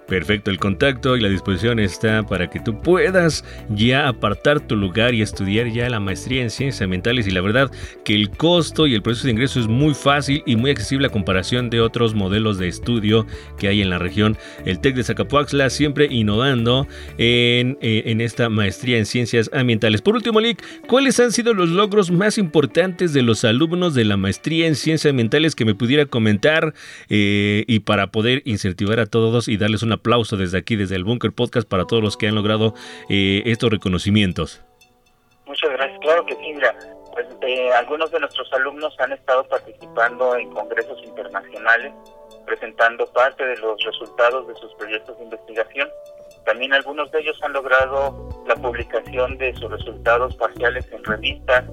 Perfecto, 0.07 0.51
el 0.51 0.59
contacto 0.59 1.15
y 1.15 1.21
la 1.21 1.29
disposición 1.29 1.79
está 1.79 2.23
para 2.23 2.49
que 2.49 2.59
tú 2.59 2.79
puedas 2.81 3.45
ya 3.69 4.07
apartar 4.07 4.59
tu 4.59 4.75
lugar 4.75 5.13
y 5.13 5.21
estudiar 5.21 5.67
ya 5.67 5.89
la 5.89 5.99
maestría 5.99 6.41
en 6.41 6.49
ciencias 6.49 6.81
ambientales 6.81 7.25
y 7.25 7.31
la 7.31 7.41
verdad 7.41 7.71
que 8.03 8.13
el 8.13 8.29
costo 8.29 8.85
y 8.85 8.95
el 8.95 9.01
proceso 9.01 9.27
de 9.27 9.31
ingreso 9.31 9.59
es 9.59 9.67
muy 9.67 9.93
fácil 9.93 10.43
y 10.45 10.55
muy 10.55 10.71
accesible 10.71 11.07
a 11.07 11.09
comparación 11.09 11.69
de 11.69 11.79
otros 11.79 12.13
modelos 12.15 12.57
de 12.57 12.67
estudio 12.67 13.25
que 13.57 13.69
hay 13.69 13.81
en 13.81 13.89
la 13.89 13.97
región. 13.97 14.37
El 14.65 14.79
TEC 14.79 14.95
de 14.95 15.03
Zacapuaxla 15.03 15.69
siempre 15.69 16.07
innovando 16.09 16.87
en, 17.17 17.77
eh, 17.81 18.03
en 18.07 18.19
esta 18.19 18.49
maestría 18.49 18.97
en 18.97 19.05
ciencias 19.05 19.49
ambientales. 19.53 20.01
Por 20.01 20.15
último, 20.15 20.41
Lick, 20.41 20.61
¿cuáles 20.87 21.19
han 21.19 21.31
sido 21.31 21.53
los 21.53 21.69
logros 21.69 22.11
más 22.11 22.37
importantes 22.37 23.13
de 23.13 23.21
los 23.21 23.45
alumnos 23.45 23.93
de 23.93 24.03
la 24.03 24.17
maestría 24.17 24.67
en 24.67 24.75
ciencias 24.75 25.11
ambientales 25.11 25.55
que 25.55 25.65
me 25.65 25.75
pudiera 25.75 26.05
comentar 26.05 26.73
eh, 27.09 27.63
y 27.67 27.79
para 27.79 28.07
poder 28.11 28.41
incentivar 28.45 28.99
a 28.99 29.05
todos 29.05 29.47
y 29.47 29.57
darles 29.57 29.81
una 29.83 29.92
aplauso 29.93 30.37
desde 30.37 30.57
aquí, 30.57 30.75
desde 30.75 30.95
el 30.95 31.03
Bunker 31.03 31.31
Podcast, 31.31 31.67
para 31.67 31.85
todos 31.85 32.03
los 32.03 32.17
que 32.17 32.27
han 32.27 32.35
logrado 32.35 32.73
eh, 33.09 33.43
estos 33.45 33.69
reconocimientos. 33.69 34.61
Muchas 35.45 35.71
gracias. 35.71 35.99
Claro 36.01 36.25
que 36.25 36.35
sí, 36.35 36.53
mira, 36.53 36.75
pues 37.13 37.27
eh, 37.41 37.71
algunos 37.73 38.11
de 38.11 38.19
nuestros 38.19 38.51
alumnos 38.53 38.95
han 38.99 39.11
estado 39.11 39.47
participando 39.47 40.35
en 40.35 40.49
congresos 40.51 41.01
internacionales, 41.03 41.93
presentando 42.45 43.05
parte 43.07 43.45
de 43.45 43.57
los 43.57 43.81
resultados 43.83 44.47
de 44.47 44.55
sus 44.55 44.73
proyectos 44.75 45.17
de 45.17 45.23
investigación. 45.25 45.87
También 46.45 46.73
algunos 46.73 47.11
de 47.11 47.21
ellos 47.21 47.37
han 47.43 47.53
logrado 47.53 48.43
la 48.47 48.55
publicación 48.55 49.37
de 49.37 49.53
sus 49.53 49.71
resultados 49.71 50.35
parciales 50.35 50.85
en 50.91 51.03
revistas 51.03 51.63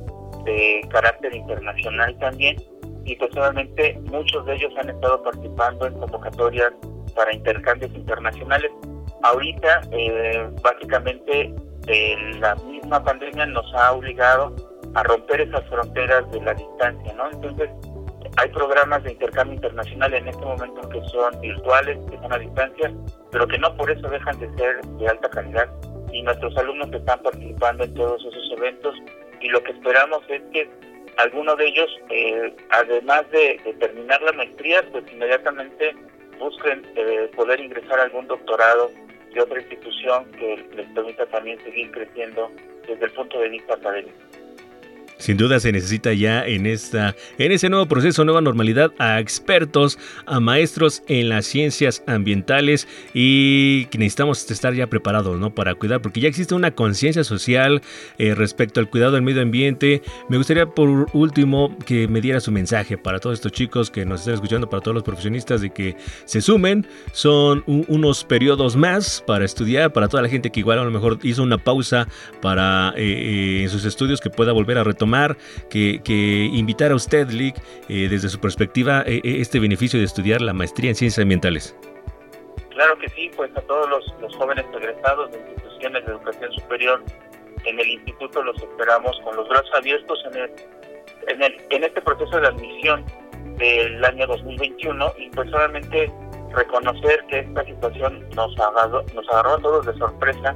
de 0.45 0.87
carácter 0.91 1.35
internacional 1.35 2.17
también 2.19 2.57
y 3.05 3.17
personalmente 3.17 3.99
muchos 4.05 4.45
de 4.47 4.55
ellos 4.55 4.73
han 4.77 4.91
estado 4.91 5.23
participando 5.23 5.87
en 5.87 5.95
convocatorias 5.95 6.73
para 7.15 7.35
intercambios 7.35 7.93
internacionales. 7.95 8.71
Ahorita, 9.23 9.81
eh, 9.93 10.49
básicamente, 10.63 11.55
la 12.39 12.55
misma 12.57 13.03
pandemia 13.03 13.47
nos 13.47 13.67
ha 13.75 13.93
obligado 13.93 14.55
a 14.95 15.03
romper 15.03 15.41
esas 15.41 15.65
fronteras 15.69 16.31
de 16.31 16.41
la 16.41 16.55
distancia, 16.55 17.13
¿no? 17.15 17.31
Entonces, 17.31 17.71
hay 18.37 18.49
programas 18.51 19.03
de 19.05 19.13
intercambio 19.13 19.55
internacional 19.55 20.15
en 20.15 20.29
este 20.29 20.45
momento 20.45 20.89
que 20.89 21.01
son 21.09 21.41
virtuales, 21.41 21.99
que 22.11 22.17
son 22.19 22.33
a 22.33 22.39
distancia, 22.39 22.93
pero 23.31 23.47
que 23.47 23.59
no 23.59 23.77
por 23.77 23.91
eso 23.91 24.09
dejan 24.09 24.39
de 24.39 24.49
ser 24.57 24.81
de 24.83 25.09
alta 25.09 25.29
calidad. 25.31 25.69
Y 26.13 26.23
nuestros 26.23 26.57
alumnos 26.57 26.93
están 26.93 27.21
participando 27.21 27.85
en 27.85 27.95
todos 27.95 28.25
esos 28.25 28.59
eventos 28.59 28.95
y 29.41 29.49
lo 29.49 29.63
que 29.63 29.73
esperamos 29.73 30.23
es 30.29 30.43
que 30.53 30.69
algunos 31.17 31.57
de 31.59 31.67
ellos, 31.67 31.91
eh, 32.11 32.55
además 32.71 33.31
de, 33.31 33.61
de 33.65 33.75
terminar 33.75 34.21
la 34.23 34.33
maestría, 34.33 34.83
pues 34.91 35.05
inmediatamente 35.13 35.95
busquen 36.41 36.85
eh, 36.97 37.31
poder 37.37 37.61
ingresar 37.61 38.01
a 38.01 38.05
algún 38.05 38.27
doctorado 38.27 38.91
de 39.33 39.41
otra 39.41 39.61
institución 39.61 40.25
que 40.33 40.67
les 40.75 40.89
permita 40.89 41.27
también 41.27 41.61
seguir 41.63 41.93
creciendo 41.93 42.51
desde 42.89 43.05
el 43.05 43.13
punto 43.13 43.39
de 43.39 43.51
vista 43.51 43.75
académico. 43.75 44.19
Sin 45.21 45.37
duda 45.37 45.61
se 45.61 45.71
necesita 45.71 46.15
ya 46.15 46.47
en 46.47 46.65
esta 46.65 47.15
en 47.37 47.53
ese 47.53 47.69
nuevo 47.69 47.87
proceso, 47.87 48.25
nueva 48.25 48.41
normalidad 48.41 48.93
a 48.99 49.21
expertos, 49.21 49.99
a 50.25 50.41
maestros 50.41 51.03
en 51.09 51.29
las 51.29 51.45
ciencias 51.45 52.03
ambientales 52.07 52.89
y 53.13 53.85
que 53.87 53.99
necesitamos 53.99 54.51
estar 54.51 54.73
ya 54.73 54.87
preparados, 54.87 55.39
¿no? 55.39 55.55
Para 55.55 55.75
cuidar, 55.75 56.01
porque 56.01 56.21
ya 56.21 56.29
existe 56.29 56.55
una 56.55 56.71
conciencia 56.71 57.23
social 57.23 57.83
eh, 58.17 58.35
respecto 58.35 58.81
al 58.81 58.89
cuidado 58.89 59.13
del 59.13 59.23
medio 59.23 59.43
ambiente. 59.43 60.01
Me 60.31 60.39
gustaría 60.39 60.67
por 60.67 61.07
último 61.13 61.77
que 61.85 62.09
me 62.09 62.23
diera 62.23 62.41
su 62.41 62.51
mensaje 62.51 62.97
para 62.97 63.19
todos 63.19 63.35
estos 63.35 63.53
chicos 63.53 63.91
que 63.91 64.07
nos 64.07 64.21
están 64.21 64.35
escuchando, 64.35 64.71
para 64.71 64.81
todos 64.81 64.95
los 64.95 65.05
profesionistas 65.05 65.61
de 65.61 65.69
que 65.69 65.97
se 66.25 66.41
sumen. 66.41 66.87
Son 67.13 67.63
unos 67.67 68.25
periodos 68.25 68.75
más 68.75 69.23
para 69.27 69.45
estudiar, 69.45 69.93
para 69.93 70.09
toda 70.09 70.23
la 70.23 70.31
gente 70.31 70.51
que 70.51 70.61
igual 70.61 70.79
a 70.79 70.85
lo 70.85 70.91
mejor 70.91 71.19
hizo 71.23 71.43
una 71.43 71.59
pausa 71.59 72.09
para 72.41 72.95
eh, 72.97 73.65
eh, 73.65 73.69
sus 73.69 73.85
estudios 73.85 74.23
que 74.23 74.31
pueda 74.31 74.53
volver 74.53 74.79
a 74.79 74.85
retomar 74.85 75.10
tomar 75.11 75.37
que, 75.69 76.49
invitar 76.53 76.93
a 76.93 76.95
usted, 76.95 77.29
Lick, 77.31 77.57
eh, 77.89 78.07
desde 78.09 78.29
su 78.29 78.39
perspectiva, 78.39 79.03
eh, 79.07 79.21
eh, 79.25 79.41
este 79.41 79.59
beneficio 79.59 79.99
de 79.99 80.05
estudiar 80.05 80.41
la 80.41 80.53
maestría 80.53 80.91
en 80.91 80.95
ciencias 80.95 81.23
ambientales? 81.23 81.77
Claro 82.71 82.97
que 82.99 83.09
sí, 83.09 83.31
pues 83.37 83.51
a 83.57 83.61
todos 83.63 83.89
los, 83.89 84.37
jóvenes 84.37 84.65
egresados 84.73 85.33
de 85.33 85.39
instituciones 85.39 86.07
de 86.07 86.13
educación 86.13 86.53
superior 86.53 87.03
en 87.67 87.79
el 87.79 87.89
instituto 87.89 88.43
los 88.43 88.57
esperamos 88.57 89.21
con 89.23 89.37
los 89.37 89.47
brazos 89.49 89.71
abiertos 89.75 90.19
en, 90.33 91.35
en, 91.35 91.43
el, 91.43 91.57
en 91.71 91.85
este 91.85 92.01
proceso 92.01 92.41
de 92.41 92.47
admisión 92.47 93.05
del 93.59 94.03
año 94.03 94.27
2021 94.29 95.13
y 95.19 95.29
pues 95.31 95.51
solamente 95.51 96.11
reconocer 96.55 97.23
que 97.29 97.41
esta 97.41 97.65
situación 97.65 98.27
nos 98.35 98.59
agarró, 98.59 99.05
nos 99.15 99.29
agarró 99.29 99.55
a 99.55 99.59
todos 99.59 99.87
de 99.87 99.95
sorpresa, 99.99 100.55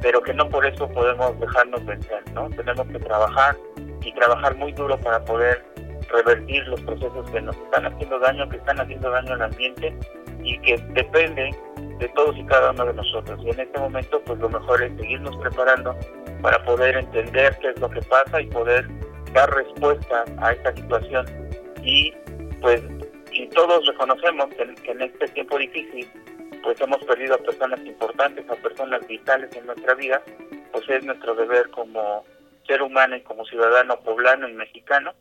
pero 0.00 0.22
que 0.22 0.34
no 0.34 0.48
por 0.48 0.64
eso 0.64 0.86
podemos 0.90 1.40
dejarnos 1.40 1.84
vencer, 1.86 2.22
¿no? 2.34 2.48
Tenemos 2.50 2.86
que 2.88 2.98
trabajar 2.98 3.56
y 4.04 4.12
trabajar 4.12 4.54
muy 4.56 4.72
duro 4.72 4.98
para 4.98 5.24
poder 5.24 5.64
revertir 6.10 6.66
los 6.68 6.80
procesos 6.82 7.30
que 7.30 7.40
nos 7.40 7.56
están 7.56 7.86
haciendo 7.86 8.18
daño, 8.18 8.48
que 8.48 8.56
están 8.56 8.80
haciendo 8.80 9.10
daño 9.10 9.32
al 9.34 9.42
ambiente 9.42 9.96
y 10.42 10.58
que 10.60 10.76
dependen 10.94 11.54
de 11.98 12.08
todos 12.10 12.36
y 12.36 12.44
cada 12.46 12.70
uno 12.70 12.86
de 12.86 12.94
nosotros. 12.94 13.40
Y 13.44 13.50
en 13.50 13.60
este 13.60 13.78
momento, 13.78 14.20
pues 14.24 14.38
lo 14.38 14.48
mejor 14.48 14.82
es 14.82 14.92
seguirnos 15.00 15.36
preparando 15.38 15.96
para 16.42 16.62
poder 16.64 16.96
entender 16.96 17.56
qué 17.60 17.70
es 17.70 17.80
lo 17.80 17.88
que 17.88 18.02
pasa 18.02 18.40
y 18.40 18.46
poder 18.46 18.86
dar 19.32 19.50
respuesta 19.54 20.24
a 20.38 20.52
esta 20.52 20.74
situación 20.74 21.26
y 21.82 22.12
pues 22.60 22.82
y 23.32 23.48
todos 23.48 23.84
reconocemos 23.86 24.46
que, 24.54 24.90
en 24.90 25.02
este 25.02 25.26
tiempo 25.28 25.58
difícil 25.58 26.08
pues 26.62 26.80
hemos 26.80 27.02
perdido 27.04 27.34
a 27.34 27.38
personas 27.38 27.80
importantes, 27.80 28.48
a 28.48 28.54
personas 28.56 29.06
vitales 29.06 29.54
en 29.54 29.66
nuestra 29.66 29.94
vida, 29.94 30.22
pues 30.72 30.88
es 30.88 31.04
nuestro 31.04 31.34
deber 31.34 31.68
como 31.70 32.24
ser 32.66 32.82
humano 32.82 33.16
y 33.16 33.22
como 33.22 33.44
ciudadano 33.44 34.00
poblano 34.00 34.48
y 34.48 34.52
mexicano, 34.52 35.12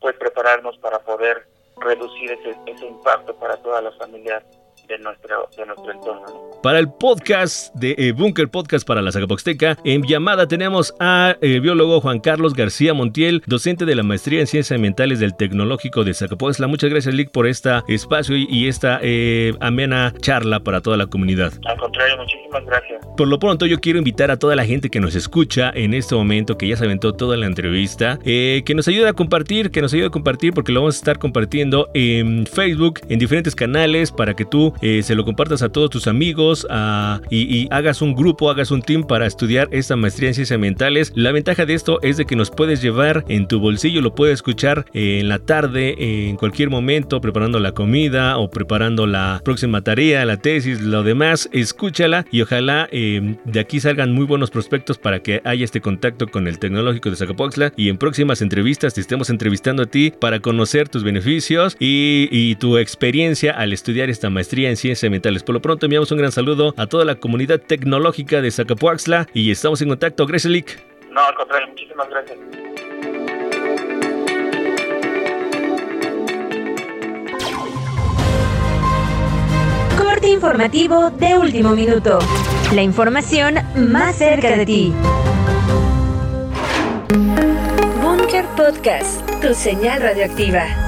pues 0.00 0.16
prepararnos 0.16 0.76
para 0.78 0.98
poder 1.00 1.46
reducir 1.78 2.32
ese, 2.32 2.56
ese 2.66 2.86
impacto 2.86 3.34
para 3.36 3.56
todas 3.58 3.82
las 3.82 3.96
familias 3.96 4.44
de 4.88 4.98
nuestro, 4.98 5.48
de 5.56 5.66
nuestro 5.66 5.92
entorno. 5.92 6.52
Para 6.62 6.78
el 6.78 6.88
podcast 6.88 7.74
de 7.74 7.94
eh, 7.98 8.12
Bunker 8.12 8.48
Podcast 8.48 8.86
para 8.86 9.02
la 9.02 9.10
Zacapoxteca, 9.10 9.76
en 9.84 10.02
llamada 10.02 10.46
tenemos 10.46 10.94
a 11.00 11.36
el 11.40 11.56
eh, 11.56 11.60
biólogo 11.60 12.00
Juan 12.00 12.20
Carlos 12.20 12.54
García 12.54 12.94
Montiel, 12.94 13.42
docente 13.46 13.84
de 13.84 13.96
la 13.96 14.02
maestría 14.02 14.40
en 14.40 14.46
Ciencias 14.46 14.76
Ambientales 14.76 15.18
del 15.18 15.34
Tecnológico 15.34 16.04
de 16.04 16.14
Zacapoxtla. 16.14 16.66
Muchas 16.66 16.90
gracias, 16.90 17.14
Lick, 17.14 17.30
por 17.30 17.46
este 17.46 17.70
espacio 17.88 18.36
y, 18.36 18.68
esta 18.68 19.00
eh, 19.02 19.54
amena 19.60 20.14
charla 20.20 20.60
para 20.60 20.80
toda 20.80 20.96
la 20.96 21.06
comunidad. 21.06 21.52
Al 21.64 21.76
contrario, 21.78 22.16
muchísimas 22.18 22.64
gracias. 22.64 23.04
Por 23.16 23.28
lo 23.28 23.38
pronto, 23.38 23.66
yo 23.66 23.80
quiero 23.80 23.98
invitar 23.98 24.30
a 24.30 24.38
toda 24.38 24.54
la 24.54 24.64
gente 24.64 24.88
que 24.88 25.00
nos 25.00 25.14
escucha 25.14 25.72
en 25.74 25.94
este 25.94 26.14
momento, 26.14 26.56
que 26.56 26.68
ya 26.68 26.76
se 26.76 26.84
aventó 26.84 27.12
toda 27.12 27.36
la 27.36 27.46
entrevista, 27.46 28.18
que 28.22 28.72
nos 28.74 28.86
ayude 28.88 29.08
a 29.08 29.12
compartir, 29.12 29.70
que 29.70 29.82
nos 29.82 29.92
ayude 29.92 30.06
a 30.06 30.10
compartir, 30.10 30.54
porque 30.54 30.72
lo 30.72 30.80
vamos 30.80 30.94
a 30.96 30.98
estar 30.98 31.18
compartiendo 31.18 31.88
en 31.92 32.46
Facebook, 32.46 33.00
en 33.08 33.18
diferentes 33.18 33.54
canales, 33.54 34.12
para 34.12 34.34
que 34.34 34.44
tú 34.44 34.61
eh, 34.80 35.02
se 35.02 35.14
lo 35.14 35.24
compartas 35.24 35.62
a 35.62 35.70
todos 35.70 35.90
tus 35.90 36.06
amigos 36.06 36.66
y, 37.30 37.68
hagas 37.70 38.02
un 38.02 38.14
grupo, 38.14 38.50
hagas 38.50 38.70
un 38.70 38.82
team 38.82 39.04
para 39.04 39.26
estudiar 39.26 39.68
esta 39.70 39.96
maestría 39.96 40.28
en 40.28 40.34
ciencias 40.34 40.56
ambientales. 40.56 41.12
La 41.14 41.32
ventaja 41.32 41.64
de 41.66 41.74
esto 41.74 42.00
es 42.02 42.16
de 42.16 42.24
que 42.24 42.36
nos 42.36 42.50
puedes 42.50 42.82
llevar 42.82 43.24
en 43.28 43.46
tu 43.48 43.60
bolsillo, 43.60 44.00
lo 44.00 44.14
puedes 44.14 44.34
escuchar 44.34 44.84
en 44.92 45.28
la 45.28 45.38
tarde, 45.38 46.28
en 46.28 46.36
cualquier 46.36 46.70
momento, 46.70 47.20
preparando 47.20 47.60
la 47.60 47.72
comida 47.72 48.38
o 48.38 48.50
preparando 48.50 49.06
la 49.06 49.40
próxima 49.44 49.82
tarea, 49.82 50.24
la 50.24 50.36
tesis, 50.36 50.80
lo 50.80 51.02
demás. 51.02 51.48
Escúchala 51.52 52.26
y 52.30 52.42
ojalá 52.42 52.88
eh, 52.92 53.36
de 53.44 53.60
aquí 53.60 53.80
salgan 53.80 54.12
muy 54.12 54.24
buenos 54.26 54.50
prospectos 54.50 54.98
para 54.98 55.20
que 55.20 55.40
haya 55.44 55.64
este 55.64 55.80
contacto 55.80 56.26
con 56.28 56.46
el 56.48 56.58
tecnológico 56.58 57.10
de 57.10 57.16
Zacapoxtla 57.16 57.72
y 57.76 57.88
en 57.88 57.98
próximas 57.98 58.42
entrevistas 58.42 58.94
te 58.94 59.00
estemos 59.00 59.30
entrevistando 59.30 59.84
a 59.84 59.86
ti 59.86 60.12
para 60.18 60.40
conocer 60.40 60.88
tus 60.88 61.04
beneficios 61.04 61.76
y, 61.78 62.28
y 62.30 62.56
tu 62.56 62.78
experiencia 62.78 63.52
al 63.52 63.72
estudiar 63.72 64.10
esta 64.10 64.30
maestría 64.52 64.68
en 64.68 64.76
ciencias 64.76 65.08
ambientales. 65.08 65.42
Por 65.42 65.54
lo 65.54 65.62
pronto 65.62 65.86
enviamos 65.86 66.12
un 66.12 66.18
gran 66.18 66.30
saludo 66.30 66.74
a 66.76 66.86
toda 66.86 67.06
la 67.06 67.14
comunidad 67.14 67.58
tecnológica 67.58 68.42
de 68.42 68.50
Zacapuaxla 68.50 69.26
y 69.32 69.50
estamos 69.50 69.80
en 69.80 69.88
contacto. 69.88 70.26
Gracias, 70.26 70.52
Lick. 70.52 70.78
No, 71.10 71.24
al 71.24 71.34
contrario, 71.34 71.68
muchísimas 71.68 72.08
gracias. 72.10 72.38
Corte 79.96 80.28
informativo 80.28 81.10
de 81.10 81.38
último 81.38 81.70
minuto. 81.70 82.18
La 82.74 82.82
información 82.82 83.54
más 83.76 84.16
cerca 84.16 84.54
de 84.56 84.66
ti. 84.66 84.92
Bunker 88.02 88.44
Podcast, 88.56 89.26
tu 89.40 89.54
señal 89.54 90.02
radioactiva. 90.02 90.81